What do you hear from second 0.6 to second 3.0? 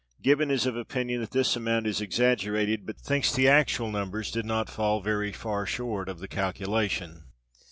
of opinion that this amount is exaggerated; but